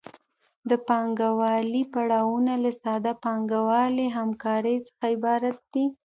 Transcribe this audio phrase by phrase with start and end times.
[0.69, 5.85] د پانګوالي پړاوونه له ساده پانګوالي همکارۍ څخه عبارت دي